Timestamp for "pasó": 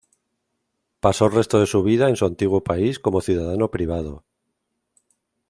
0.99-1.27